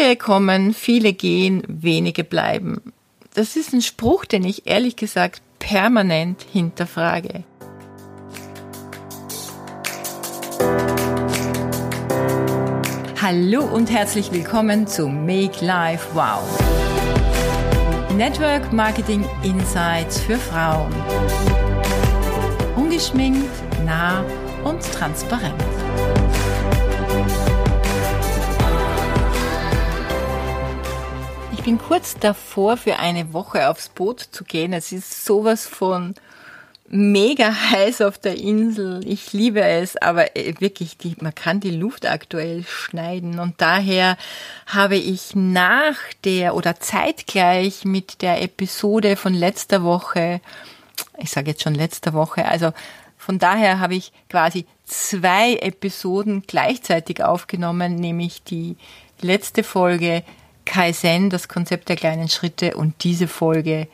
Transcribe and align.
Viele 0.00 0.14
kommen, 0.14 0.74
viele 0.74 1.12
gehen, 1.12 1.64
wenige 1.66 2.22
bleiben. 2.22 2.92
Das 3.34 3.56
ist 3.56 3.72
ein 3.72 3.82
Spruch, 3.82 4.26
den 4.26 4.44
ich 4.44 4.64
ehrlich 4.68 4.94
gesagt 4.94 5.42
permanent 5.58 6.46
hinterfrage. 6.52 7.42
Hallo 13.20 13.64
und 13.64 13.90
herzlich 13.90 14.30
willkommen 14.30 14.86
zu 14.86 15.08
Make 15.08 15.64
Life 15.64 16.06
Wow. 16.14 16.44
Network 18.14 18.72
Marketing 18.72 19.26
Insights 19.42 20.20
für 20.20 20.36
Frauen. 20.36 20.94
Ungeschminkt, 22.76 23.50
nah 23.84 24.24
und 24.62 24.80
transparent. 24.92 25.77
Bin 31.68 31.76
kurz 31.76 32.16
davor, 32.18 32.78
für 32.78 32.98
eine 32.98 33.34
Woche 33.34 33.68
aufs 33.68 33.90
Boot 33.90 34.20
zu 34.20 34.42
gehen. 34.42 34.72
Es 34.72 34.90
ist 34.90 35.26
sowas 35.26 35.66
von 35.66 36.14
mega 36.88 37.52
heiß 37.70 38.00
auf 38.00 38.16
der 38.16 38.38
Insel. 38.38 39.06
Ich 39.06 39.34
liebe 39.34 39.60
es, 39.60 39.98
aber 39.98 40.34
äh, 40.34 40.54
wirklich, 40.60 40.96
die, 40.96 41.14
man 41.20 41.34
kann 41.34 41.60
die 41.60 41.76
Luft 41.76 42.06
aktuell 42.06 42.64
schneiden. 42.64 43.38
Und 43.38 43.60
daher 43.60 44.16
habe 44.66 44.96
ich 44.96 45.34
nach 45.34 45.98
der 46.24 46.54
oder 46.54 46.80
zeitgleich 46.80 47.84
mit 47.84 48.22
der 48.22 48.40
Episode 48.40 49.16
von 49.16 49.34
letzter 49.34 49.82
Woche, 49.82 50.40
ich 51.18 51.28
sage 51.28 51.50
jetzt 51.50 51.62
schon 51.62 51.74
letzter 51.74 52.14
Woche, 52.14 52.46
also 52.46 52.72
von 53.18 53.38
daher 53.38 53.78
habe 53.78 53.94
ich 53.94 54.10
quasi 54.30 54.64
zwei 54.86 55.56
Episoden 55.56 56.44
gleichzeitig 56.46 57.22
aufgenommen, 57.22 57.96
nämlich 57.96 58.42
die 58.42 58.78
letzte 59.20 59.62
Folge 59.62 60.24
Kaizen, 60.68 61.30
das 61.30 61.48
Konzept 61.48 61.88
der 61.88 61.96
kleinen 61.96 62.28
Schritte 62.28 62.76
und 62.76 63.02
diese 63.02 63.26
Folge 63.26 63.88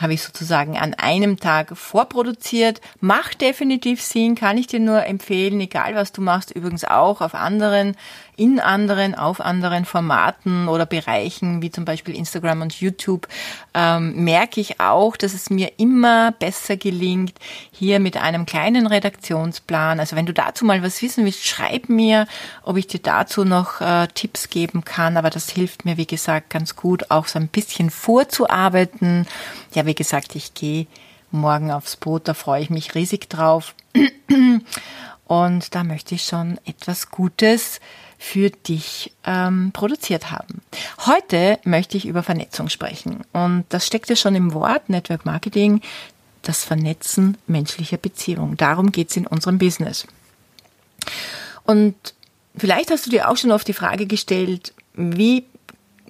habe 0.00 0.14
ich 0.14 0.22
sozusagen 0.22 0.76
an 0.76 0.94
einem 0.94 1.38
Tag 1.38 1.76
vorproduziert. 1.76 2.80
Macht 3.00 3.40
definitiv 3.40 4.02
Sinn, 4.02 4.34
kann 4.34 4.58
ich 4.58 4.66
dir 4.66 4.80
nur 4.80 5.06
empfehlen, 5.06 5.60
egal 5.60 5.94
was 5.94 6.12
du 6.12 6.20
machst, 6.20 6.50
übrigens 6.50 6.84
auch 6.84 7.20
auf 7.20 7.34
anderen, 7.34 7.96
in 8.36 8.60
anderen, 8.60 9.14
auf 9.14 9.40
anderen 9.40 9.84
Formaten 9.84 10.68
oder 10.68 10.84
Bereichen, 10.84 11.62
wie 11.62 11.70
zum 11.70 11.84
Beispiel 11.84 12.14
Instagram 12.14 12.62
und 12.62 12.80
YouTube, 12.80 13.28
ähm, 13.74 14.24
merke 14.24 14.60
ich 14.60 14.78
auch, 14.78 15.16
dass 15.16 15.32
es 15.32 15.48
mir 15.48 15.72
immer 15.78 16.32
besser 16.32 16.76
gelingt, 16.76 17.38
hier 17.72 17.98
mit 17.98 18.16
einem 18.16 18.44
kleinen 18.44 18.86
Redaktionsplan. 18.86 20.00
Also 20.00 20.16
wenn 20.16 20.26
du 20.26 20.34
dazu 20.34 20.66
mal 20.66 20.82
was 20.82 21.00
wissen 21.00 21.24
willst, 21.24 21.46
schreib 21.46 21.88
mir, 21.88 22.26
ob 22.62 22.76
ich 22.76 22.86
dir 22.86 23.00
dazu 23.00 23.44
noch 23.44 23.80
äh, 23.80 24.06
Tipps 24.08 24.50
geben 24.50 24.84
kann. 24.84 25.16
Aber 25.16 25.30
das 25.30 25.48
hilft 25.48 25.86
mir, 25.86 25.96
wie 25.96 26.06
gesagt, 26.06 26.50
ganz 26.50 26.76
gut, 26.76 27.10
auch 27.10 27.26
so 27.26 27.38
ein 27.38 27.48
bisschen 27.48 27.90
vorzuarbeiten. 27.90 29.26
Ja, 29.74 29.86
wie 29.86 29.94
gesagt, 29.94 30.36
ich 30.36 30.52
gehe 30.52 30.86
morgen 31.30 31.70
aufs 31.70 31.96
Boot, 31.96 32.28
da 32.28 32.34
freue 32.34 32.62
ich 32.62 32.70
mich 32.70 32.94
riesig 32.94 33.30
drauf. 33.30 33.74
Und 35.26 35.74
da 35.74 35.82
möchte 35.82 36.14
ich 36.14 36.24
schon 36.24 36.60
etwas 36.64 37.10
Gutes 37.10 37.80
für 38.18 38.50
dich 38.50 39.12
ähm, 39.24 39.70
produziert 39.72 40.30
haben. 40.30 40.62
Heute 41.06 41.58
möchte 41.64 41.96
ich 41.96 42.06
über 42.06 42.22
Vernetzung 42.22 42.68
sprechen. 42.68 43.24
Und 43.32 43.64
das 43.68 43.86
steckt 43.86 44.08
ja 44.08 44.16
schon 44.16 44.34
im 44.34 44.54
Wort 44.54 44.88
Network 44.88 45.26
Marketing, 45.26 45.80
das 46.42 46.64
Vernetzen 46.64 47.36
menschlicher 47.46 47.98
Beziehungen. 47.98 48.56
Darum 48.56 48.92
geht's 48.92 49.16
in 49.16 49.26
unserem 49.26 49.58
Business. 49.58 50.06
Und 51.64 51.94
vielleicht 52.56 52.90
hast 52.90 53.06
du 53.06 53.10
dir 53.10 53.28
auch 53.28 53.36
schon 53.36 53.52
oft 53.52 53.68
die 53.68 53.72
Frage 53.72 54.06
gestellt, 54.06 54.72
wie 54.94 55.44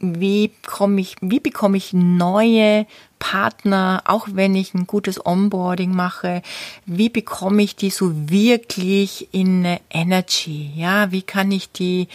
wie 0.00 0.52
komme 0.66 1.00
ich, 1.00 1.16
wie 1.20 1.41
bekomme 1.41 1.77
ich 1.77 1.92
neue 1.92 2.86
Partner, 3.19 4.03
auch 4.05 4.28
wenn 4.33 4.55
ich 4.55 4.75
ein 4.75 4.86
gutes 4.86 5.25
Onboarding 5.25 5.94
mache, 5.94 6.42
wie 6.84 7.09
bekomme 7.09 7.62
ich 7.62 7.76
die 7.76 7.91
so 7.91 8.31
wirklich 8.31 9.28
in 9.32 9.65
eine 9.65 9.81
Energy, 9.91 10.72
ja, 10.76 11.12
wie 11.12 11.22
kann 11.22 11.50
ich 11.50 11.72
die 11.72 12.09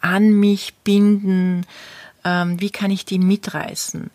an 0.00 0.32
mich 0.32 0.74
binden, 0.84 1.66
ähm, 2.24 2.60
wie 2.60 2.70
kann 2.70 2.90
ich 2.90 3.04
die 3.04 3.18
mitreißen? 3.18 4.10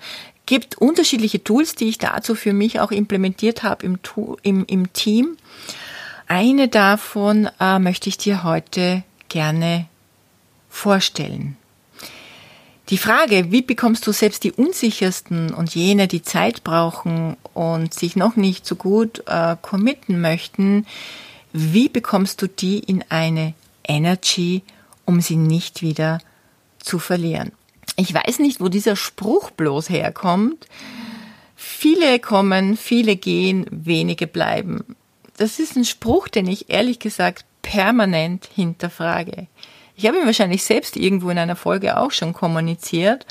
Gibt 0.45 0.77
unterschiedliche 0.77 1.43
Tools, 1.43 1.75
die 1.75 1.89
ich 1.89 1.97
dazu 1.97 2.35
für 2.35 2.53
mich 2.53 2.79
auch 2.79 2.91
implementiert 2.91 3.63
habe 3.63 3.85
im, 3.85 3.99
im, 4.41 4.65
im 4.65 4.93
Team. 4.93 5.37
Eine 6.27 6.67
davon 6.67 7.49
äh, 7.59 7.79
möchte 7.79 8.09
ich 8.09 8.17
dir 8.17 8.43
heute 8.43 9.03
gerne 9.29 9.87
vorstellen. 10.69 11.58
Die 12.89 12.97
Frage, 12.97 13.51
wie 13.51 13.61
bekommst 13.61 14.07
du 14.07 14.11
selbst 14.11 14.43
die 14.43 14.51
unsichersten 14.51 15.53
und 15.53 15.75
jene, 15.75 16.07
die 16.07 16.23
Zeit 16.23 16.63
brauchen 16.63 17.37
und 17.53 17.93
sich 17.93 18.15
noch 18.15 18.35
nicht 18.35 18.65
so 18.65 18.75
gut 18.75 19.21
äh, 19.27 19.55
committen 19.61 20.19
möchten, 20.21 20.87
wie 21.53 21.87
bekommst 21.87 22.41
du 22.41 22.47
die 22.47 22.79
in 22.79 23.03
eine 23.09 23.53
Energy, 23.87 24.63
um 25.05 25.21
sie 25.21 25.35
nicht 25.35 25.83
wieder 25.83 26.19
zu 26.79 26.97
verlieren? 26.97 27.51
Ich 27.95 28.11
weiß 28.11 28.39
nicht, 28.39 28.59
wo 28.59 28.69
dieser 28.69 28.95
Spruch 28.95 29.51
bloß 29.51 29.89
herkommt. 29.89 30.65
Viele 31.55 32.19
kommen, 32.19 32.75
viele 32.75 33.17
gehen, 33.17 33.67
wenige 33.69 34.25
bleiben. 34.25 34.95
Das 35.37 35.59
ist 35.59 35.75
ein 35.75 35.85
Spruch, 35.85 36.27
den 36.27 36.47
ich 36.47 36.69
ehrlich 36.71 36.97
gesagt 36.97 37.45
permanent 37.61 38.49
hinterfrage. 38.55 39.47
Ich 39.99 40.07
habe 40.07 40.17
ihn 40.17 40.25
wahrscheinlich 40.25 40.63
selbst 40.63 40.95
irgendwo 40.95 41.29
in 41.29 41.37
einer 41.37 41.57
Folge 41.57 41.97
auch 41.97 42.11
schon 42.11 42.31
kommuniziert, 42.31 43.25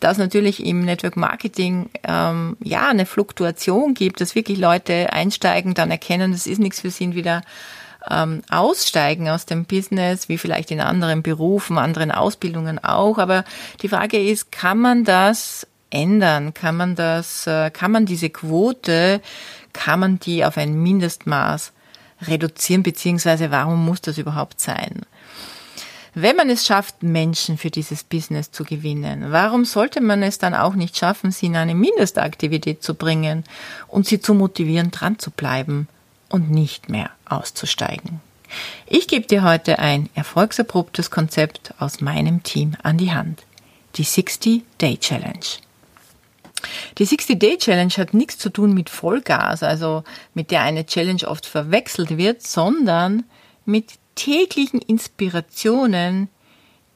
dass 0.00 0.16
natürlich 0.16 0.64
im 0.64 0.80
Network 0.80 1.14
Marketing 1.14 1.90
ähm, 2.04 2.56
ja 2.64 2.88
eine 2.88 3.04
Fluktuation 3.04 3.92
gibt, 3.92 4.22
dass 4.22 4.34
wirklich 4.34 4.56
Leute 4.56 5.12
einsteigen, 5.12 5.74
dann 5.74 5.90
erkennen, 5.90 6.32
das 6.32 6.46
ist 6.46 6.58
nichts 6.58 6.80
für 6.80 6.88
sie 6.88 7.14
wieder 7.14 7.42
ähm, 8.08 8.40
aussteigen 8.50 9.28
aus 9.28 9.44
dem 9.44 9.66
Business, 9.66 10.30
wie 10.30 10.38
vielleicht 10.38 10.70
in 10.70 10.80
anderen 10.80 11.22
Berufen, 11.22 11.76
anderen 11.76 12.10
Ausbildungen 12.10 12.82
auch. 12.82 13.18
Aber 13.18 13.44
die 13.82 13.90
Frage 13.90 14.18
ist, 14.18 14.50
kann 14.50 14.78
man 14.78 15.04
das 15.04 15.66
ändern? 15.90 16.54
Kann 16.54 16.78
man 16.78 16.94
das, 16.94 17.46
äh, 17.46 17.68
kann 17.70 17.90
man 17.90 18.06
diese 18.06 18.30
Quote, 18.30 19.20
kann 19.74 20.00
man 20.00 20.18
die 20.18 20.46
auf 20.46 20.56
ein 20.56 20.82
Mindestmaß 20.82 21.74
reduzieren, 22.26 22.82
beziehungsweise 22.82 23.50
warum 23.50 23.84
muss 23.84 24.00
das 24.00 24.16
überhaupt 24.16 24.62
sein? 24.62 25.02
Wenn 26.18 26.34
man 26.34 26.48
es 26.48 26.64
schafft, 26.64 27.02
Menschen 27.02 27.58
für 27.58 27.70
dieses 27.70 28.02
Business 28.02 28.50
zu 28.50 28.64
gewinnen, 28.64 29.26
warum 29.32 29.66
sollte 29.66 30.00
man 30.00 30.22
es 30.22 30.38
dann 30.38 30.54
auch 30.54 30.74
nicht 30.74 30.96
schaffen, 30.96 31.30
sie 31.30 31.44
in 31.44 31.56
eine 31.56 31.74
Mindestaktivität 31.74 32.82
zu 32.82 32.94
bringen 32.94 33.44
und 33.86 34.06
sie 34.06 34.18
zu 34.18 34.32
motivieren, 34.32 34.90
dran 34.90 35.18
zu 35.18 35.30
bleiben 35.30 35.88
und 36.30 36.50
nicht 36.50 36.88
mehr 36.88 37.10
auszusteigen? 37.26 38.20
Ich 38.86 39.08
gebe 39.08 39.26
dir 39.26 39.42
heute 39.42 39.78
ein 39.78 40.08
erfolgserprobtes 40.14 41.10
Konzept 41.10 41.74
aus 41.78 42.00
meinem 42.00 42.42
Team 42.42 42.78
an 42.82 42.96
die 42.96 43.12
Hand. 43.12 43.42
Die 43.96 44.04
60-Day 44.06 44.96
Challenge. 44.96 45.46
Die 46.96 47.06
60-Day 47.06 47.58
Challenge 47.58 47.92
hat 47.98 48.14
nichts 48.14 48.38
zu 48.38 48.48
tun 48.48 48.72
mit 48.72 48.88
Vollgas, 48.88 49.62
also 49.62 50.02
mit 50.32 50.50
der 50.50 50.62
eine 50.62 50.86
Challenge 50.86 51.28
oft 51.28 51.44
verwechselt 51.44 52.16
wird, 52.16 52.40
sondern 52.42 53.24
mit 53.66 53.98
täglichen 54.16 54.80
Inspirationen, 54.80 56.28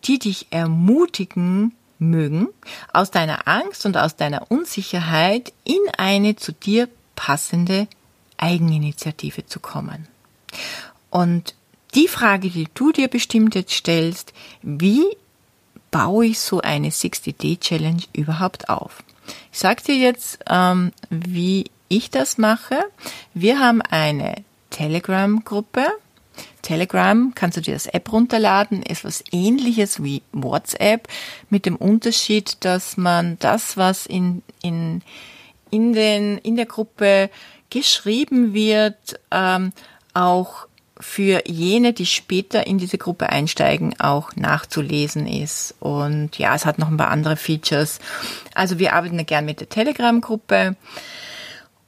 die 0.04 0.19
dich 0.19 0.48
ermutigen 0.50 1.72
mögen, 1.98 2.48
aus 2.92 3.10
deiner 3.10 3.47
Angst 3.47 3.86
und 3.86 3.97
aus 3.97 4.16
deiner 4.16 4.50
Unsicherheit 4.50 5.53
in 5.64 5.81
eine 5.97 6.34
zu 6.34 6.53
dir 6.53 6.88
passende 7.14 7.86
Eigeninitiative 8.38 9.47
zu 9.47 9.60
kommen. 9.60 10.08
Und 11.10 11.54
die 11.94 12.08
Frage, 12.08 12.48
die 12.50 12.69
du 12.75 12.92
dir 12.92 13.08
bestimmt 13.08 13.54
jetzt 13.54 13.72
stellst, 13.72 14.32
wie 14.62 15.04
baue 15.91 16.26
ich 16.26 16.41
so 16.41 16.60
eine 16.60 16.88
60-Day-Challenge 16.88 18.02
überhaupt 18.12 18.69
auf? 18.69 19.02
Ich 19.52 19.58
sage 19.58 19.82
dir 19.82 19.96
jetzt, 19.96 20.38
ähm, 20.49 20.93
wie 21.11 21.70
ich 21.88 22.11
das 22.11 22.38
mache. 22.38 22.78
Wir 23.34 23.58
haben 23.58 23.82
eine 23.82 24.37
Telegram-Gruppe, 24.70 25.87
Telegram 26.62 27.32
kannst 27.34 27.56
du 27.56 27.60
dir 27.60 27.74
das 27.74 27.86
App 27.86 28.12
runterladen, 28.12 28.82
ist 28.82 29.04
was 29.04 29.24
ähnliches 29.32 30.02
wie 30.02 30.22
WhatsApp, 30.32 31.08
mit 31.48 31.66
dem 31.66 31.76
Unterschied, 31.76 32.58
dass 32.60 32.96
man 32.96 33.38
das, 33.38 33.76
was 33.76 34.06
in, 34.06 34.42
in, 34.62 35.02
in, 35.70 35.92
den, 35.92 36.38
in 36.38 36.56
der 36.56 36.66
Gruppe 36.66 37.30
geschrieben 37.70 38.52
wird, 38.52 39.20
ähm, 39.30 39.72
auch 40.14 40.66
für 41.00 41.42
jene, 41.46 41.92
die 41.92 42.06
später 42.06 42.66
in 42.66 42.78
diese 42.78 42.98
Gruppe 42.98 43.30
einsteigen, 43.30 43.98
auch 43.98 44.36
nachzulesen 44.36 45.26
ist. 45.26 45.74
Und 45.80 46.38
ja, 46.38 46.54
es 46.54 46.66
hat 46.66 46.78
noch 46.78 46.88
ein 46.88 46.98
paar 46.98 47.10
andere 47.10 47.36
Features. 47.36 48.00
Also 48.54 48.78
wir 48.78 48.92
arbeiten 48.92 49.24
gern 49.24 49.46
mit 49.46 49.60
der 49.60 49.68
Telegram-Gruppe 49.68 50.76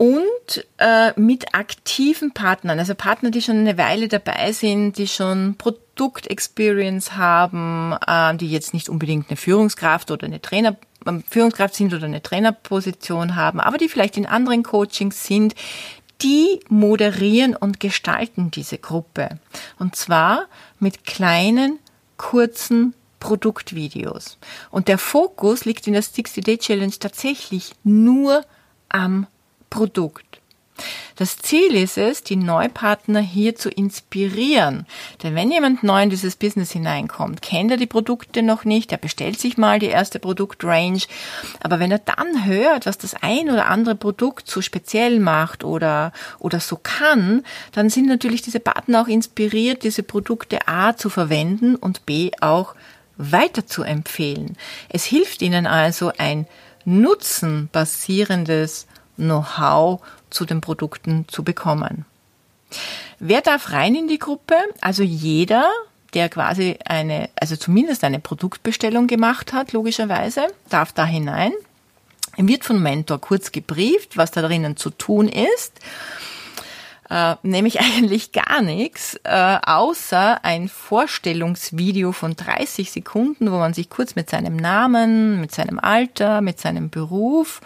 und 0.02 0.66
äh, 0.78 1.12
mit 1.14 1.54
aktiven 1.54 2.34
Partnern, 2.34 2.80
also 2.80 2.96
Partner, 2.96 3.30
die 3.30 3.40
schon 3.40 3.58
eine 3.58 3.78
Weile 3.78 4.08
dabei 4.08 4.50
sind, 4.50 4.98
die 4.98 5.06
schon 5.06 5.54
Pro 5.56 5.76
Produktexperience 5.94 7.16
haben, 7.16 7.94
äh, 8.06 8.34
die 8.36 8.50
jetzt 8.50 8.74
nicht 8.74 8.88
unbedingt 8.88 9.28
eine 9.28 9.36
Führungskraft 9.36 10.10
oder 10.10 10.26
eine 10.26 10.40
Trainer 10.42 10.76
ähm, 11.06 11.22
Führungskraft 11.30 11.74
sind 11.74 11.94
oder 11.94 12.06
eine 12.06 12.22
Trainerposition 12.22 13.36
haben, 13.36 13.60
aber 13.60 13.78
die 13.78 13.88
vielleicht 13.88 14.16
in 14.16 14.26
anderen 14.26 14.64
Coachings 14.64 15.24
sind, 15.24 15.54
die 16.22 16.60
moderieren 16.68 17.54
und 17.54 17.78
gestalten 17.78 18.50
diese 18.50 18.78
Gruppe. 18.78 19.38
Und 19.78 19.94
zwar 19.94 20.46
mit 20.80 21.04
kleinen, 21.04 21.78
kurzen 22.16 22.94
Produktvideos. 23.20 24.38
Und 24.70 24.88
der 24.88 24.98
Fokus 24.98 25.64
liegt 25.64 25.86
in 25.86 25.92
der 25.92 26.02
60-Day 26.02 26.58
Challenge 26.58 26.94
tatsächlich 26.98 27.72
nur 27.84 28.44
am 28.88 29.26
Produkt. 29.72 30.26
Das 31.16 31.38
Ziel 31.38 31.74
ist 31.74 31.96
es, 31.96 32.22
die 32.22 32.36
Neupartner 32.36 33.20
hier 33.20 33.56
zu 33.56 33.70
inspirieren. 33.70 34.86
Denn 35.22 35.34
wenn 35.34 35.50
jemand 35.50 35.82
neu 35.82 36.02
in 36.02 36.10
dieses 36.10 36.36
Business 36.36 36.72
hineinkommt, 36.72 37.40
kennt 37.40 37.70
er 37.70 37.78
die 37.78 37.86
Produkte 37.86 38.42
noch 38.42 38.66
nicht, 38.66 38.92
er 38.92 38.98
bestellt 38.98 39.40
sich 39.40 39.56
mal 39.56 39.78
die 39.78 39.86
erste 39.86 40.18
Produktrange. 40.18 41.04
Aber 41.62 41.80
wenn 41.80 41.90
er 41.90 42.00
dann 42.00 42.44
hört, 42.44 42.84
was 42.84 42.98
das 42.98 43.14
ein 43.22 43.50
oder 43.50 43.64
andere 43.66 43.94
Produkt 43.94 44.50
so 44.50 44.60
speziell 44.60 45.20
macht 45.20 45.64
oder, 45.64 46.12
oder 46.38 46.60
so 46.60 46.78
kann, 46.82 47.44
dann 47.72 47.88
sind 47.88 48.06
natürlich 48.06 48.42
diese 48.42 48.60
Partner 48.60 49.00
auch 49.02 49.08
inspiriert, 49.08 49.84
diese 49.84 50.02
Produkte 50.02 50.68
A 50.68 50.96
zu 50.96 51.08
verwenden 51.08 51.76
und 51.76 52.04
B 52.04 52.30
auch 52.42 52.74
weiter 53.16 53.66
zu 53.66 53.84
empfehlen. 53.84 54.58
Es 54.90 55.04
hilft 55.04 55.40
ihnen 55.40 55.66
also 55.66 56.12
ein 56.18 56.46
nutzenbasierendes 56.84 58.86
Know-how 59.22 60.00
zu 60.30 60.44
den 60.44 60.60
Produkten 60.60 61.26
zu 61.28 61.42
bekommen. 61.42 62.04
Wer 63.18 63.40
darf 63.40 63.72
rein 63.72 63.94
in 63.94 64.08
die 64.08 64.18
Gruppe? 64.18 64.54
Also 64.80 65.02
jeder, 65.02 65.70
der 66.14 66.28
quasi 66.28 66.78
eine, 66.84 67.30
also 67.36 67.56
zumindest 67.56 68.04
eine 68.04 68.18
Produktbestellung 68.18 69.06
gemacht 69.06 69.52
hat, 69.52 69.72
logischerweise, 69.72 70.48
darf 70.68 70.92
da 70.92 71.04
hinein. 71.04 71.52
Er 72.36 72.48
wird 72.48 72.64
vom 72.64 72.82
Mentor 72.82 73.20
kurz 73.20 73.52
gebrieft, 73.52 74.16
was 74.16 74.30
da 74.30 74.42
drinnen 74.42 74.76
zu 74.76 74.90
tun 74.90 75.28
ist. 75.28 75.78
Äh, 77.10 77.36
nämlich 77.42 77.80
eigentlich 77.96 78.32
gar 78.32 78.62
nichts, 78.62 79.20
äh, 79.24 79.58
außer 79.62 80.44
ein 80.44 80.68
Vorstellungsvideo 80.68 82.12
von 82.12 82.34
30 82.34 82.90
Sekunden, 82.90 83.52
wo 83.52 83.58
man 83.58 83.74
sich 83.74 83.90
kurz 83.90 84.14
mit 84.14 84.30
seinem 84.30 84.56
Namen, 84.56 85.40
mit 85.40 85.54
seinem 85.54 85.78
Alter, 85.78 86.40
mit 86.40 86.58
seinem 86.58 86.88
Beruf 86.88 87.60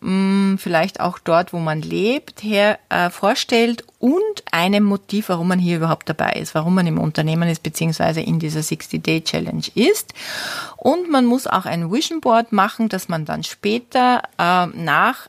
Mm, 0.00 0.56
vielleicht 0.56 1.00
auch 1.00 1.18
dort, 1.18 1.52
wo 1.52 1.58
man 1.58 1.82
lebt, 1.82 2.42
her 2.42 2.78
äh, 2.88 3.10
vorstellt 3.10 3.84
und 3.98 4.44
einem 4.52 4.84
Motiv, 4.84 5.28
warum 5.28 5.48
man 5.48 5.58
hier 5.58 5.76
überhaupt 5.76 6.08
dabei 6.08 6.32
ist, 6.32 6.54
warum 6.54 6.74
man 6.74 6.86
im 6.86 6.98
Unternehmen 6.98 7.48
ist, 7.48 7.62
beziehungsweise 7.62 8.20
in 8.20 8.38
dieser 8.38 8.60
60-Day-Challenge 8.60 9.64
ist. 9.74 10.14
Und 10.76 11.10
man 11.10 11.26
muss 11.26 11.46
auch 11.48 11.66
ein 11.66 11.90
Vision 11.90 12.20
Board 12.20 12.52
machen, 12.52 12.88
dass 12.88 13.08
man 13.08 13.24
dann 13.24 13.42
später 13.42 14.22
äh, 14.38 14.66
nach 14.66 15.28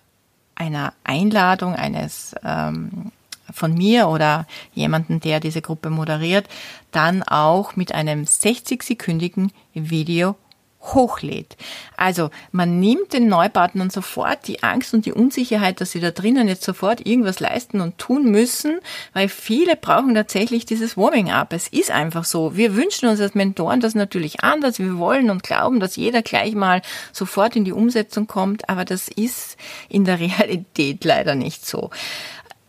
einer 0.55 0.93
Einladung 1.03 1.73
eines 1.73 2.35
ähm, 2.43 3.11
von 3.51 3.73
mir 3.73 4.07
oder 4.09 4.45
jemanden, 4.73 5.19
der 5.19 5.39
diese 5.39 5.61
Gruppe 5.61 5.89
moderiert, 5.89 6.47
dann 6.91 7.23
auch 7.23 7.75
mit 7.75 7.93
einem 7.93 8.23
60-sekündigen 8.23 9.49
Video 9.73 10.35
hochlädt. 10.81 11.57
Also 11.97 12.29
man 12.51 12.79
nimmt 12.79 13.13
den 13.13 13.27
Neupartnern 13.27 13.89
sofort 13.89 14.47
die 14.47 14.63
Angst 14.63 14.93
und 14.93 15.05
die 15.05 15.11
Unsicherheit, 15.11 15.81
dass 15.81 15.91
sie 15.91 15.99
da 15.99 16.11
drinnen 16.11 16.47
jetzt 16.47 16.63
sofort 16.63 17.05
irgendwas 17.05 17.39
leisten 17.39 17.81
und 17.81 17.97
tun 17.97 18.31
müssen, 18.31 18.79
weil 19.13 19.27
viele 19.27 19.75
brauchen 19.75 20.15
tatsächlich 20.15 20.65
dieses 20.65 20.95
Warming-up. 20.95 21.51
Es 21.53 21.67
ist 21.67 21.91
einfach 21.91 22.23
so. 22.23 22.55
Wir 22.55 22.75
wünschen 22.75 23.09
uns 23.09 23.19
als 23.19 23.35
Mentoren 23.35 23.81
das 23.81 23.93
natürlich 23.93 24.43
anders. 24.43 24.79
Wir 24.79 24.97
wollen 24.97 25.29
und 25.29 25.43
glauben, 25.43 25.79
dass 25.79 25.97
jeder 25.97 26.21
gleich 26.21 26.55
mal 26.55 26.81
sofort 27.11 27.55
in 27.55 27.65
die 27.65 27.73
Umsetzung 27.73 28.27
kommt, 28.27 28.69
aber 28.69 28.85
das 28.85 29.09
ist 29.09 29.57
in 29.89 30.05
der 30.05 30.19
Realität 30.19 31.03
leider 31.03 31.35
nicht 31.35 31.65
so. 31.65 31.89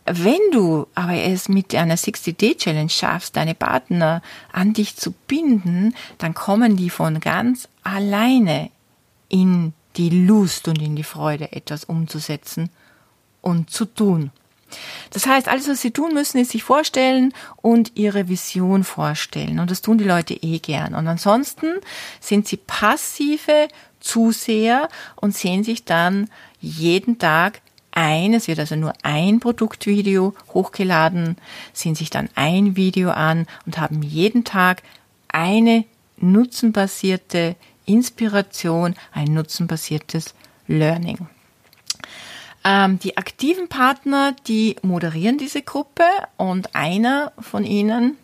Wenn 0.05 0.39
du 0.51 0.87
aber 0.95 1.13
es 1.13 1.47
mit 1.47 1.75
einer 1.75 1.95
60-Day-Challenge 1.95 2.89
schaffst, 2.89 3.35
deine 3.35 3.53
Partner 3.53 4.21
an 4.51 4.73
dich 4.73 4.95
zu 4.95 5.11
binden, 5.11 5.95
dann 6.17 6.33
kommen 6.33 6.75
die 6.75 6.89
von 6.89 7.19
ganz 7.19 7.67
alleine 7.83 8.71
in 9.29 9.73
die 9.97 10.09
Lust 10.09 10.67
und 10.67 10.81
in 10.81 10.95
die 10.95 11.03
Freude, 11.03 11.51
etwas 11.51 11.83
umzusetzen 11.83 12.69
und 13.41 13.69
zu 13.69 13.85
tun. 13.85 14.31
Das 15.11 15.25
heißt, 15.25 15.47
alles, 15.47 15.67
was 15.67 15.81
sie 15.81 15.91
tun 15.91 16.13
müssen, 16.13 16.39
ist 16.39 16.51
sich 16.51 16.63
vorstellen 16.63 17.33
und 17.57 17.91
ihre 17.95 18.29
Vision 18.29 18.83
vorstellen. 18.83 19.59
Und 19.59 19.69
das 19.69 19.81
tun 19.81 19.97
die 19.97 20.05
Leute 20.05 20.33
eh 20.33 20.59
gern. 20.59 20.95
Und 20.95 21.07
ansonsten 21.07 21.67
sind 22.19 22.47
sie 22.47 22.57
passive 22.57 23.67
Zuseher 23.99 24.89
und 25.15 25.35
sehen 25.35 25.63
sich 25.63 25.85
dann 25.85 26.29
jeden 26.59 27.19
Tag 27.19 27.61
ein, 27.91 28.33
es 28.33 28.47
wird 28.47 28.59
also 28.59 28.75
nur 28.75 28.93
ein 29.03 29.39
Produktvideo 29.39 30.33
hochgeladen, 30.53 31.37
sehen 31.73 31.95
sich 31.95 32.09
dann 32.09 32.29
ein 32.35 32.75
Video 32.75 33.11
an 33.11 33.47
und 33.65 33.77
haben 33.77 34.01
jeden 34.01 34.43
Tag 34.43 34.83
eine 35.27 35.85
nutzenbasierte 36.17 37.55
Inspiration, 37.85 38.95
ein 39.11 39.33
nutzenbasiertes 39.33 40.33
Learning. 40.67 41.27
Ähm, 42.63 42.99
die 42.99 43.17
aktiven 43.17 43.67
Partner, 43.67 44.35
die 44.47 44.75
moderieren 44.83 45.37
diese 45.37 45.61
Gruppe 45.61 46.03
und 46.37 46.75
einer 46.75 47.31
von 47.39 47.65
ihnen, 47.65 48.17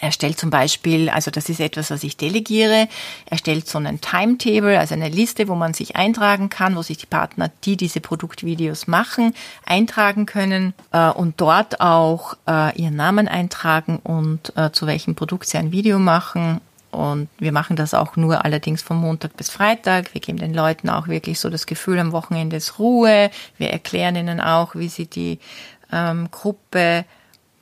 er 0.00 0.12
stellt 0.12 0.38
zum 0.38 0.50
Beispiel, 0.50 1.08
also 1.10 1.30
das 1.30 1.48
ist 1.48 1.60
etwas, 1.60 1.90
was 1.90 2.02
ich 2.02 2.16
delegiere, 2.16 2.88
er 3.26 3.38
stellt 3.38 3.68
so 3.68 3.78
einen 3.78 4.00
Timetable, 4.00 4.78
also 4.78 4.94
eine 4.94 5.08
Liste, 5.08 5.48
wo 5.48 5.54
man 5.54 5.74
sich 5.74 5.96
eintragen 5.96 6.48
kann, 6.48 6.76
wo 6.76 6.82
sich 6.82 6.96
die 6.96 7.06
Partner, 7.06 7.50
die 7.64 7.76
diese 7.76 8.00
Produktvideos 8.00 8.86
machen, 8.86 9.34
eintragen 9.64 10.26
können 10.26 10.74
äh, 10.92 11.10
und 11.10 11.40
dort 11.40 11.80
auch 11.80 12.34
äh, 12.48 12.76
ihren 12.80 12.96
Namen 12.96 13.28
eintragen 13.28 13.98
und 14.02 14.56
äh, 14.56 14.72
zu 14.72 14.86
welchem 14.86 15.14
Produkt 15.14 15.48
sie 15.48 15.58
ein 15.58 15.72
Video 15.72 15.98
machen. 15.98 16.60
Und 16.90 17.28
wir 17.38 17.52
machen 17.52 17.76
das 17.76 17.94
auch 17.94 18.16
nur 18.16 18.44
allerdings 18.44 18.82
von 18.82 18.98
Montag 18.98 19.34
bis 19.36 19.48
Freitag. 19.48 20.12
Wir 20.12 20.20
geben 20.20 20.38
den 20.38 20.52
Leuten 20.52 20.90
auch 20.90 21.08
wirklich 21.08 21.40
so 21.40 21.48
das 21.48 21.66
Gefühl, 21.66 21.98
am 21.98 22.12
Wochenende 22.12 22.56
ist 22.56 22.78
Ruhe. 22.78 23.30
Wir 23.56 23.70
erklären 23.70 24.14
ihnen 24.14 24.40
auch, 24.40 24.74
wie 24.74 24.88
sie 24.88 25.06
die 25.06 25.38
ähm, 25.90 26.30
Gruppe 26.30 27.06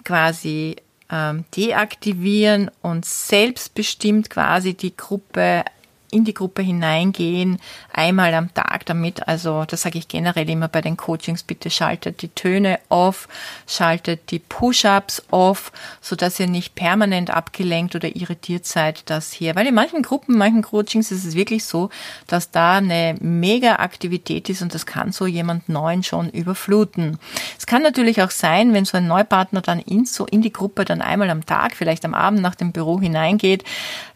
quasi 0.04 0.76
ähm, 1.10 1.44
deaktivieren 1.56 2.70
und 2.82 3.04
selbstbestimmt 3.04 4.30
quasi 4.30 4.74
die 4.74 4.96
Gruppe 4.96 5.64
in 6.10 6.24
die 6.24 6.34
Gruppe 6.34 6.62
hineingehen, 6.62 7.58
einmal 7.92 8.34
am 8.34 8.52
Tag 8.52 8.86
damit. 8.86 9.26
Also 9.28 9.64
das 9.64 9.82
sage 9.82 9.98
ich 9.98 10.08
generell 10.08 10.48
immer 10.48 10.68
bei 10.68 10.80
den 10.80 10.96
Coachings, 10.96 11.42
bitte 11.42 11.70
schaltet 11.70 12.22
die 12.22 12.28
Töne 12.28 12.78
off, 12.88 13.28
schaltet 13.66 14.30
die 14.30 14.38
Push-ups 14.38 15.22
off, 15.30 15.72
so 16.00 16.16
dass 16.16 16.40
ihr 16.40 16.46
nicht 16.46 16.74
permanent 16.74 17.30
abgelenkt 17.30 17.94
oder 17.94 18.14
irritiert 18.14 18.66
seid, 18.66 19.08
dass 19.10 19.32
hier, 19.32 19.54
weil 19.56 19.66
in 19.66 19.74
manchen 19.74 20.02
Gruppen, 20.02 20.36
manchen 20.36 20.62
Coachings 20.62 21.10
ist 21.10 21.24
es 21.24 21.34
wirklich 21.34 21.64
so, 21.64 21.90
dass 22.26 22.50
da 22.50 22.76
eine 22.76 23.16
mega 23.20 23.76
Aktivität 23.76 24.48
ist 24.48 24.62
und 24.62 24.74
das 24.74 24.86
kann 24.86 25.12
so 25.12 25.26
jemand 25.26 25.68
Neuen 25.68 26.02
schon 26.02 26.30
überfluten. 26.30 27.18
Es 27.58 27.66
kann 27.66 27.82
natürlich 27.82 28.22
auch 28.22 28.30
sein, 28.30 28.72
wenn 28.72 28.84
so 28.84 28.96
ein 28.96 29.06
Neupartner 29.06 29.60
dann 29.60 29.80
in, 29.80 30.04
so 30.04 30.26
in 30.26 30.42
die 30.42 30.52
Gruppe 30.52 30.84
dann 30.84 31.02
einmal 31.02 31.30
am 31.30 31.46
Tag, 31.46 31.74
vielleicht 31.74 32.04
am 32.04 32.14
Abend 32.14 32.40
nach 32.42 32.54
dem 32.54 32.72
Büro 32.72 33.00
hineingeht, 33.00 33.64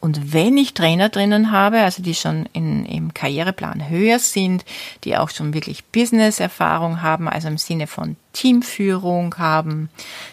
Und 0.00 0.32
wenn 0.32 0.56
ich 0.56 0.74
Trainer 0.74 1.10
drinnen 1.10 1.52
habe, 1.52 1.78
also 1.78 2.02
die 2.02 2.14
schon 2.16 2.48
in, 2.52 2.84
im 2.86 3.14
Karriereplan 3.14 3.88
höher 3.88 4.18
sind, 4.18 4.64
die 5.04 5.16
auch 5.16 5.30
schon 5.30 5.54
wirklich 5.54 5.84
Business-Erfahrung 5.84 7.02
haben, 7.02 7.28
also 7.28 7.46
im 7.46 7.58
Sinne 7.58 7.86
von 7.86 8.16
Teamführung 8.32 9.36
haben, 9.38 9.90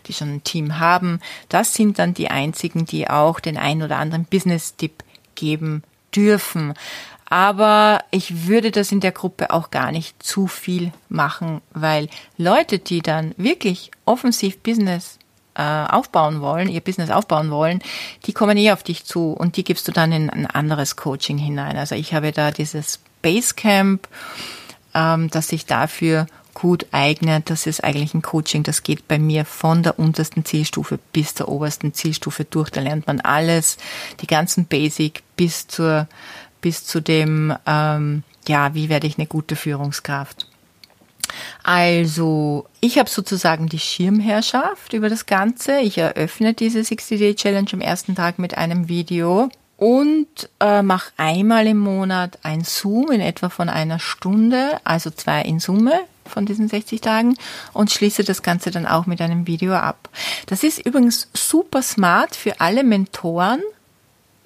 die 0.08 0.14
schon 0.14 0.36
ein 0.36 0.44
Team 0.44 0.80
haben, 0.80 1.20
das 1.50 1.76
sind 1.76 2.00
dann 2.00 2.16
die 2.16 2.32
einzigen, 2.32 2.86
die 2.88 3.08
auch 3.08 3.40
den 3.40 3.58
ein 3.58 3.84
oder 3.84 3.98
anderen 3.98 4.26
Business-Tipp 4.26 5.04
geben 5.36 5.84
dürfen. 6.16 6.74
Aber 7.30 8.00
ich 8.10 8.48
würde 8.48 8.72
das 8.72 8.92
in 8.92 9.02
der 9.02 9.12
Gruppe 9.12 9.52
auch 9.52 9.70
gar 9.70 9.92
nicht 9.92 10.24
zu 10.24 10.48
viel 10.48 10.94
machen, 11.10 11.62
weil 11.74 12.10
Leute, 12.38 12.80
die 12.80 13.02
dann 13.02 13.34
wirklich 13.38 13.92
offensiv 14.06 14.60
Business 14.60 15.20
äh, 15.56 15.62
aufbauen 15.62 16.40
wollen, 16.40 16.70
ihr 16.70 16.82
Business 16.82 17.10
aufbauen 17.10 17.52
wollen, 17.52 17.82
die 18.26 18.34
kommen 18.34 18.58
eh 18.58 18.72
auf 18.72 18.84
dich 18.84 19.04
zu 19.04 19.34
und 19.34 19.58
die 19.58 19.66
gibst 19.66 19.88
du 19.88 19.92
dann 19.92 20.12
in 20.14 20.30
ein 20.30 20.46
anderes 20.46 20.96
Coaching 20.96 21.38
hinein. 21.38 21.76
Also 21.76 21.96
ich 21.96 22.14
habe 22.14 22.32
da 22.32 22.52
dieses 22.52 23.00
Basecamp, 23.22 24.08
ähm, 24.94 25.30
das 25.30 25.50
sich 25.50 25.66
dafür 25.66 26.28
gut 26.54 26.88
eignet. 26.92 27.50
Das 27.50 27.68
ist 27.68 27.84
eigentlich 27.84 28.14
ein 28.14 28.22
Coaching, 28.22 28.64
das 28.64 28.84
geht 28.84 29.08
bei 29.08 29.20
mir 29.20 29.46
von 29.46 29.84
der 29.84 30.00
untersten 30.00 30.46
Zielstufe 30.46 30.98
bis 31.12 31.36
zur 31.36 31.50
obersten 31.50 31.94
Zielstufe 31.94 32.46
durch. 32.46 32.70
Da 32.70 32.82
lernt 32.82 33.06
man 33.06 33.20
alles, 33.20 33.78
die 34.22 34.28
ganzen 34.28 34.66
Basic 34.66 35.24
bis 35.36 35.68
zur 35.68 36.08
bis 36.62 36.86
zu 36.86 37.02
dem, 37.02 37.54
ähm, 37.66 38.24
ja, 38.48 38.74
wie 38.74 38.90
werde 38.90 39.08
ich 39.08 39.18
eine 39.18 39.28
gute 39.28 39.56
Führungskraft. 39.56 40.48
Also, 41.64 42.66
ich 42.80 42.98
habe 42.98 43.10
sozusagen 43.10 43.68
die 43.68 43.80
Schirmherrschaft 43.80 44.94
über 44.94 45.10
das 45.10 45.26
Ganze. 45.26 45.80
Ich 45.80 45.98
eröffne 45.98 46.54
diese 46.54 46.80
60-Day-Challenge 46.80 47.70
am 47.74 47.82
ersten 47.82 48.16
Tag 48.16 48.40
mit 48.40 48.58
einem 48.58 48.88
Video 48.88 49.50
und 49.78 50.50
äh, 50.60 50.82
mache 50.82 51.12
einmal 51.18 51.68
im 51.68 51.78
Monat 51.78 52.40
ein 52.44 52.64
Zoom 52.64 53.12
in 53.12 53.22
etwa 53.22 53.50
von 53.50 53.70
einer 53.70 54.00
Stunde, 54.00 54.80
also 54.84 55.12
zwei 55.12 55.42
in 55.44 55.60
Summe 55.60 55.94
von 56.26 56.46
diesen 56.46 56.68
60 56.68 57.00
Tagen 57.00 57.38
und 57.74 57.92
schließe 57.92 58.24
das 58.24 58.42
Ganze 58.42 58.72
dann 58.72 58.86
auch 58.86 59.06
mit 59.06 59.22
einem 59.22 59.48
Video 59.48 59.74
ab. 59.76 60.10
Das 60.48 60.64
ist 60.64 60.86
übrigens 60.86 61.30
super 61.34 61.82
smart 61.82 62.36
für 62.36 62.60
alle 62.60 62.84
Mentoren, 62.84 63.62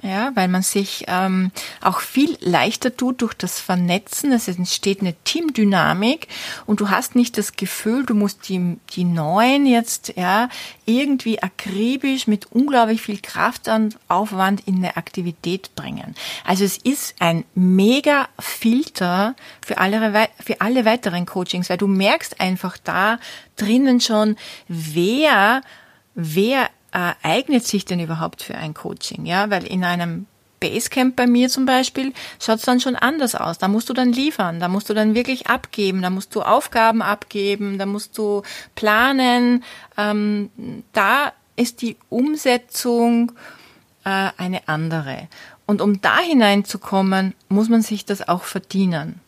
ja, 0.04 0.32
weil 0.36 0.48
man 0.48 0.64
sich 0.64 1.06
ähm, 1.08 1.52
auch 1.80 2.00
viel 2.00 2.38
leichter 2.42 2.96
tut 2.96 3.22
durch 3.22 3.34
das 3.34 3.60
Vernetzen. 3.60 4.32
Es 4.32 4.48
entsteht 4.48 5.02
eine 5.02 5.14
Teamdynamik 5.24 6.28
und 6.66 6.82
du 6.82 6.90
hast 6.90 7.16
nicht 7.16 7.38
das 7.38 7.56
Gefühl, 7.56 8.06
du 8.06 8.16
musst 8.16 8.50
die, 8.50 8.78
die 8.92 9.04
Neuen 9.04 9.66
jetzt 9.66 10.14
ja 10.16 10.50
irgendwie 10.86 11.42
akribisch 11.42 12.28
mit 12.28 12.52
unglaublich 12.52 13.02
viel 13.02 13.20
Kraftaufwand 13.20 14.68
in 14.68 14.78
eine 14.78 14.98
Aktivität 14.98 15.76
bringen. 15.76 16.16
Also 16.46 16.64
es 16.66 16.78
ist 16.78 17.16
ein 17.20 17.46
mega 17.54 18.28
Filter 18.40 19.36
für 19.66 19.78
alle, 19.78 20.30
für 20.44 20.62
alle 20.62 20.86
weiteren 20.86 21.26
Coachings, 21.26 21.70
weil 21.70 21.78
du 21.78 21.88
merkst 21.88 22.40
einfach 22.42 22.78
da 22.78 23.20
drinnen 23.56 24.02
schon, 24.02 24.36
wer 24.68 25.62
wer 26.14 26.70
äh, 26.92 27.14
eignet 27.24 27.66
sich 27.66 27.86
denn 27.86 28.00
überhaupt 28.00 28.44
für 28.44 28.56
ein 28.56 28.74
Coaching? 28.74 29.26
Ja, 29.26 29.50
weil 29.50 29.66
in 29.66 29.84
einem 29.84 30.28
Basecamp 30.62 31.16
bei 31.16 31.28
mir 31.28 31.50
zum 31.50 31.66
Beispiel 31.66 32.14
schaut 32.40 32.60
es 32.60 32.66
dann 32.66 32.80
schon 32.80 32.96
anders 32.96 33.36
aus. 33.36 33.58
Da 33.58 33.68
musst 33.68 33.90
du 33.90 33.94
dann 33.94 34.14
liefern, 34.14 34.60
da 34.60 34.70
musst 34.70 34.90
du 34.90 34.94
dann 34.94 35.16
wirklich 35.16 35.48
abgeben, 35.48 36.02
da 36.02 36.10
musst 36.10 36.34
du 36.36 36.42
Aufgaben 36.42 37.02
abgeben, 37.02 37.78
da 37.78 37.86
musst 37.86 38.18
du 38.18 38.44
planen. 38.76 39.64
Ähm, 39.98 40.50
da 40.94 41.34
ist 41.58 41.82
die 41.82 41.98
Umsetzung 42.10 43.34
äh, 44.06 44.30
eine 44.38 44.68
andere. 44.68 45.28
Und 45.66 45.82
um 45.82 46.02
da 46.02 46.20
hineinzukommen, 46.20 47.34
muss 47.50 47.70
man 47.70 47.82
sich 47.82 48.06
das 48.06 48.28
auch 48.28 48.44
verdienen. 48.44 49.20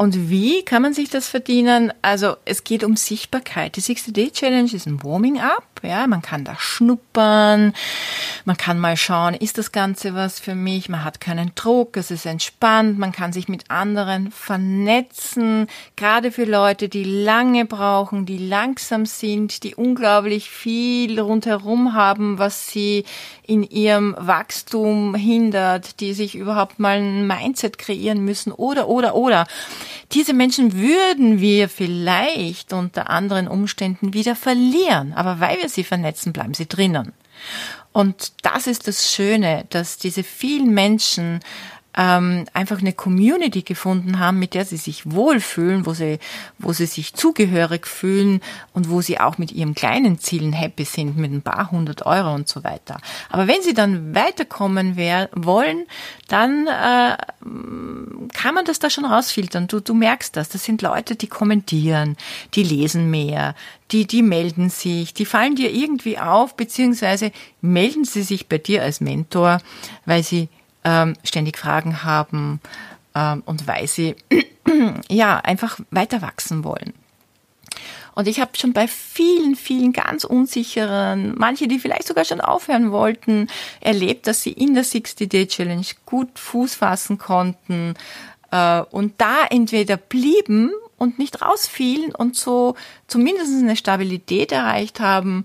Und 0.00 0.30
wie 0.30 0.62
kann 0.62 0.80
man 0.80 0.94
sich 0.94 1.10
das 1.10 1.28
verdienen? 1.28 1.92
Also 2.00 2.36
es 2.46 2.64
geht 2.64 2.84
um 2.84 2.96
Sichtbarkeit. 2.96 3.76
Die 3.76 3.82
60-Day-Challenge 3.82 4.72
ist 4.72 4.86
ein 4.86 5.02
Warming-up. 5.02 5.70
Ja, 5.82 6.06
man 6.06 6.20
kann 6.20 6.44
da 6.44 6.56
schnuppern, 6.58 7.72
man 8.44 8.56
kann 8.58 8.78
mal 8.78 8.98
schauen, 8.98 9.32
ist 9.32 9.56
das 9.56 9.72
Ganze 9.72 10.14
was 10.14 10.38
für 10.38 10.54
mich? 10.54 10.90
Man 10.90 11.04
hat 11.04 11.22
keinen 11.22 11.52
Druck, 11.54 11.96
es 11.96 12.10
ist 12.10 12.26
entspannt, 12.26 12.98
man 12.98 13.12
kann 13.12 13.32
sich 13.32 13.48
mit 13.48 13.70
anderen 13.70 14.30
vernetzen, 14.30 15.68
gerade 15.96 16.32
für 16.32 16.44
Leute, 16.44 16.90
die 16.90 17.04
lange 17.04 17.64
brauchen, 17.64 18.26
die 18.26 18.36
langsam 18.36 19.06
sind, 19.06 19.62
die 19.62 19.74
unglaublich 19.74 20.50
viel 20.50 21.18
rundherum 21.18 21.94
haben, 21.94 22.38
was 22.38 22.68
sie 22.68 23.04
in 23.46 23.62
ihrem 23.62 24.14
Wachstum 24.18 25.14
hindert, 25.14 26.00
die 26.00 26.12
sich 26.12 26.34
überhaupt 26.34 26.78
mal 26.78 26.98
ein 26.98 27.26
Mindset 27.26 27.78
kreieren 27.78 28.22
müssen 28.22 28.52
oder, 28.52 28.86
oder, 28.86 29.14
oder. 29.14 29.46
Diese 30.12 30.32
Menschen 30.34 30.74
würden 30.78 31.40
wir 31.40 31.68
vielleicht 31.68 32.72
unter 32.72 33.10
anderen 33.10 33.48
Umständen 33.48 34.12
wieder 34.14 34.36
verlieren, 34.36 35.12
aber 35.14 35.40
weil 35.40 35.60
wir 35.60 35.68
sie 35.68 35.84
vernetzen, 35.84 36.32
bleiben 36.32 36.54
sie 36.54 36.66
drinnen. 36.66 37.12
Und 37.92 38.32
das 38.42 38.66
ist 38.66 38.86
das 38.86 39.12
Schöne, 39.12 39.66
dass 39.70 39.98
diese 39.98 40.22
vielen 40.22 40.72
Menschen 40.72 41.40
ähm, 41.96 42.46
einfach 42.52 42.78
eine 42.78 42.92
Community 42.92 43.62
gefunden 43.62 44.18
haben, 44.18 44.38
mit 44.38 44.54
der 44.54 44.64
sie 44.64 44.76
sich 44.76 45.10
wohlfühlen, 45.10 45.86
wo 45.86 45.92
sie, 45.92 46.18
wo 46.58 46.72
sie 46.72 46.86
sich 46.86 47.14
zugehörig 47.14 47.86
fühlen 47.86 48.40
und 48.72 48.90
wo 48.90 49.00
sie 49.00 49.18
auch 49.18 49.38
mit 49.38 49.52
ihren 49.52 49.74
kleinen 49.74 50.18
Zielen 50.18 50.52
happy 50.52 50.84
sind, 50.84 51.16
mit 51.16 51.32
ein 51.32 51.42
paar 51.42 51.70
hundert 51.70 52.06
Euro 52.06 52.32
und 52.32 52.48
so 52.48 52.62
weiter. 52.62 52.98
Aber 53.28 53.48
wenn 53.48 53.62
sie 53.62 53.74
dann 53.74 54.14
weiterkommen 54.14 54.96
wer 54.96 55.30
wollen, 55.34 55.86
dann 56.28 56.68
äh, 56.68 57.16
kann 58.32 58.54
man 58.54 58.64
das 58.64 58.78
da 58.78 58.88
schon 58.88 59.04
rausfiltern. 59.04 59.66
Du, 59.66 59.80
du 59.80 59.94
merkst 59.94 60.36
das. 60.36 60.48
Das 60.48 60.64
sind 60.64 60.82
Leute, 60.82 61.16
die 61.16 61.26
kommentieren, 61.26 62.16
die 62.54 62.62
lesen 62.62 63.10
mehr, 63.10 63.56
die, 63.90 64.06
die 64.06 64.22
melden 64.22 64.70
sich, 64.70 65.12
die 65.12 65.24
fallen 65.24 65.56
dir 65.56 65.72
irgendwie 65.72 66.18
auf, 66.18 66.56
beziehungsweise 66.56 67.32
melden 67.60 68.04
sie 68.04 68.22
sich 68.22 68.48
bei 68.48 68.58
dir 68.58 68.82
als 68.82 69.00
Mentor, 69.00 69.60
weil 70.06 70.22
sie 70.22 70.48
ähm, 70.84 71.14
ständig 71.24 71.58
Fragen 71.58 72.02
haben 72.04 72.60
ähm, 73.14 73.42
und 73.46 73.66
weil 73.66 73.86
sie 73.86 74.16
ja 75.08 75.38
einfach 75.38 75.78
weiter 75.90 76.22
wachsen 76.22 76.64
wollen. 76.64 76.94
Und 78.14 78.26
ich 78.28 78.40
habe 78.40 78.56
schon 78.56 78.72
bei 78.72 78.88
vielen, 78.88 79.56
vielen 79.56 79.92
ganz 79.92 80.24
unsicheren, 80.24 81.34
manche, 81.38 81.68
die 81.68 81.78
vielleicht 81.78 82.06
sogar 82.06 82.24
schon 82.24 82.40
aufhören 82.40 82.92
wollten, 82.92 83.46
erlebt, 83.80 84.26
dass 84.26 84.42
sie 84.42 84.52
in 84.52 84.74
der 84.74 84.84
60-Day-Challenge 84.84 85.86
gut 86.06 86.38
Fuß 86.38 86.74
fassen 86.74 87.18
konnten 87.18 87.94
äh, 88.50 88.80
und 88.80 89.14
da 89.18 89.46
entweder 89.48 89.96
blieben 89.96 90.72
und 90.98 91.18
nicht 91.18 91.40
rausfielen 91.40 92.14
und 92.14 92.36
so 92.36 92.74
zumindest 93.06 93.52
eine 93.62 93.76
Stabilität 93.76 94.52
erreicht 94.52 95.00
haben 95.00 95.44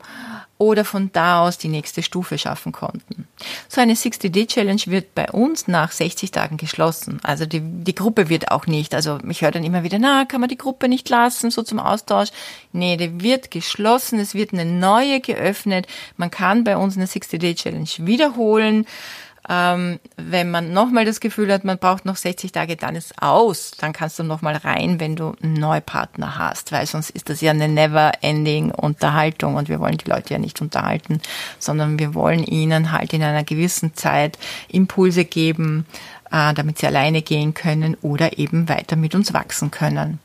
oder 0.57 0.85
von 0.85 1.11
da 1.11 1.41
aus 1.41 1.57
die 1.57 1.67
nächste 1.67 2.01
Stufe 2.01 2.37
schaffen 2.37 2.71
konnten. 2.71 3.27
So 3.67 3.81
eine 3.81 3.93
60-Day-Challenge 3.93 4.83
wird 4.85 5.13
bei 5.13 5.29
uns 5.29 5.67
nach 5.67 5.91
60 5.91 6.31
Tagen 6.31 6.55
geschlossen. 6.55 7.19
Also 7.23 7.45
die, 7.45 7.59
die 7.61 7.95
Gruppe 7.95 8.29
wird 8.29 8.51
auch 8.51 8.65
nicht, 8.65 8.95
also 8.95 9.19
ich 9.29 9.41
höre 9.41 9.51
dann 9.51 9.65
immer 9.65 9.83
wieder, 9.83 9.99
na, 9.99 10.23
kann 10.23 10.39
man 10.39 10.49
die 10.49 10.57
Gruppe 10.57 10.87
nicht 10.87 11.09
lassen, 11.09 11.51
so 11.51 11.61
zum 11.61 11.79
Austausch. 11.79 12.29
Nee, 12.71 12.95
die 12.95 13.21
wird 13.21 13.51
geschlossen, 13.51 14.17
es 14.19 14.33
wird 14.33 14.53
eine 14.53 14.65
neue 14.65 15.19
geöffnet. 15.19 15.87
Man 16.15 16.31
kann 16.31 16.63
bei 16.63 16.77
uns 16.77 16.95
eine 16.95 17.05
60-Day-Challenge 17.05 17.89
wiederholen 17.99 18.85
Ähm, 19.47 19.99
wenn 20.17 20.49
man 20.49 20.73
nochmal 20.73 21.05
das 21.05 21.19
Gefühl 21.19 21.51
hat, 21.53 21.63
man 21.63 21.77
braucht 21.77 22.05
noch 22.05 22.15
60 22.15 22.51
Tage, 22.51 22.75
dann 22.75 22.95
ist 22.95 23.21
aus. 23.21 23.71
Dann 23.77 23.93
kannst 23.93 24.17
du 24.17 24.23
nochmal 24.23 24.55
rein, 24.55 24.99
wenn 24.99 25.15
du 25.15 25.35
einen 25.41 25.53
Neupartner 25.53 26.37
hast, 26.37 26.71
weil 26.71 26.85
sonst 26.87 27.11
ist 27.11 27.29
das 27.29 27.41
ja 27.41 27.51
eine 27.51 27.67
never-ending 27.67 28.71
Unterhaltung 28.71 29.55
und 29.55 29.69
wir 29.69 29.79
wollen 29.79 29.97
die 29.97 30.09
Leute 30.09 30.33
ja 30.33 30.39
nicht 30.39 30.61
unterhalten, 30.61 31.21
sondern 31.59 31.99
wir 31.99 32.13
wollen 32.15 32.43
ihnen 32.43 32.91
halt 32.91 33.13
in 33.13 33.21
einer 33.21 33.43
gewissen 33.43 33.93
Zeit 33.93 34.39
Impulse 34.67 35.25
geben, 35.25 35.85
äh, 36.31 36.53
damit 36.53 36.79
sie 36.79 36.87
alleine 36.87 37.21
gehen 37.21 37.53
können 37.53 37.95
oder 38.01 38.39
eben 38.39 38.67
weiter 38.67 38.95
mit 38.95 39.13
uns 39.13 39.33
wachsen 39.33 39.69
können 39.69 40.19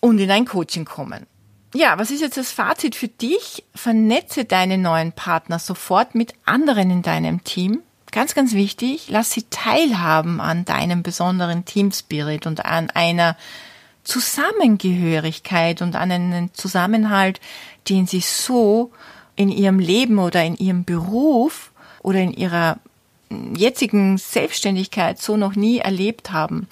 und 0.00 0.18
in 0.18 0.30
ein 0.30 0.44
Coaching 0.44 0.84
kommen. 0.84 1.26
Ja, 1.74 1.98
was 1.98 2.10
ist 2.10 2.22
jetzt 2.22 2.38
das 2.38 2.50
Fazit 2.50 2.94
für 2.94 3.08
dich? 3.08 3.64
Vernetze 3.74 4.44
deine 4.44 4.78
neuen 4.78 5.12
Partner 5.12 5.58
sofort 5.58 6.14
mit 6.14 6.32
anderen 6.46 6.90
in 6.90 7.02
deinem 7.02 7.44
Team. 7.44 7.82
Ganz, 8.10 8.34
ganz 8.34 8.54
wichtig, 8.54 9.08
lass 9.10 9.32
sie 9.32 9.44
teilhaben 9.50 10.40
an 10.40 10.64
deinem 10.64 11.02
besonderen 11.02 11.66
Teamspirit 11.66 12.46
und 12.46 12.64
an 12.64 12.88
einer 12.90 13.36
Zusammengehörigkeit 14.02 15.82
und 15.82 15.94
an 15.94 16.10
einen 16.10 16.54
Zusammenhalt, 16.54 17.38
den 17.90 18.06
sie 18.06 18.20
so 18.20 18.90
in 19.36 19.50
ihrem 19.50 19.78
Leben 19.78 20.18
oder 20.18 20.42
in 20.42 20.56
ihrem 20.56 20.84
Beruf 20.84 21.70
oder 22.02 22.20
in 22.20 22.32
ihrer 22.32 22.78
jetzigen 23.54 24.16
Selbstständigkeit 24.16 25.20
so 25.20 25.36
noch 25.36 25.54
nie 25.54 25.78
erlebt 25.78 26.32
haben. 26.32 26.66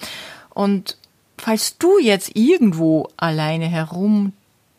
Und 0.49 0.97
falls 1.37 1.77
du 1.77 1.99
jetzt 1.99 2.35
irgendwo 2.35 3.09
alleine 3.15 3.67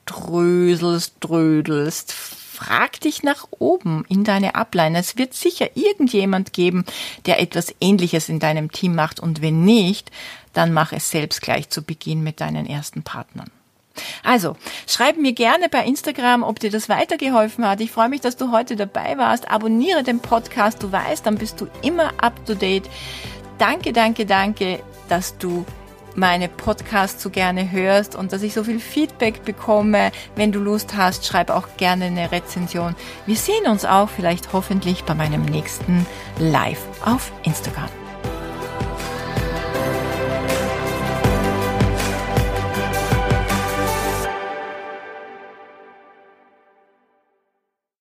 herumdröselst, 0.08 1.14
drödelst, 1.20 2.12
frag 2.12 3.00
dich 3.00 3.22
nach 3.22 3.46
oben 3.58 4.04
in 4.08 4.24
deine 4.24 4.54
Ableine. 4.54 4.98
Es 4.98 5.16
wird 5.16 5.34
sicher 5.34 5.68
irgendjemand 5.74 6.52
geben, 6.52 6.84
der 7.26 7.40
etwas 7.40 7.74
Ähnliches 7.80 8.28
in 8.28 8.40
deinem 8.40 8.72
Team 8.72 8.94
macht 8.94 9.20
und 9.20 9.42
wenn 9.42 9.64
nicht, 9.64 10.10
dann 10.52 10.72
mach 10.72 10.92
es 10.92 11.10
selbst 11.10 11.40
gleich 11.42 11.68
zu 11.68 11.82
Beginn 11.82 12.22
mit 12.22 12.40
deinen 12.40 12.66
ersten 12.66 13.02
Partnern. 13.02 13.50
Also, 14.22 14.56
schreib 14.86 15.18
mir 15.18 15.32
gerne 15.32 15.68
bei 15.68 15.84
Instagram, 15.84 16.44
ob 16.44 16.60
dir 16.60 16.70
das 16.70 16.88
weitergeholfen 16.88 17.66
hat. 17.66 17.80
Ich 17.80 17.90
freue 17.90 18.08
mich, 18.08 18.20
dass 18.20 18.36
du 18.36 18.52
heute 18.52 18.76
dabei 18.76 19.18
warst. 19.18 19.50
Abonniere 19.50 20.04
den 20.04 20.20
Podcast, 20.20 20.82
du 20.82 20.92
weißt, 20.92 21.26
dann 21.26 21.36
bist 21.36 21.60
du 21.60 21.66
immer 21.82 22.12
up 22.22 22.44
to 22.46 22.54
date. 22.54 22.88
Danke, 23.58 23.92
danke, 23.92 24.24
danke, 24.24 24.80
dass 25.08 25.36
du 25.38 25.66
meine 26.14 26.48
Podcasts 26.48 27.22
so 27.22 27.30
gerne 27.30 27.70
hörst 27.70 28.16
und 28.16 28.32
dass 28.32 28.42
ich 28.42 28.54
so 28.54 28.64
viel 28.64 28.80
Feedback 28.80 29.44
bekomme. 29.44 30.10
Wenn 30.36 30.52
du 30.52 30.60
Lust 30.60 30.96
hast, 30.96 31.26
schreib 31.26 31.50
auch 31.50 31.68
gerne 31.76 32.06
eine 32.06 32.32
Rezension. 32.32 32.94
Wir 33.26 33.36
sehen 33.36 33.66
uns 33.66 33.84
auch 33.84 34.08
vielleicht 34.08 34.52
hoffentlich 34.52 35.04
bei 35.04 35.14
meinem 35.14 35.44
nächsten 35.44 36.06
Live 36.38 36.84
auf 37.04 37.32
Instagram. 37.44 38.07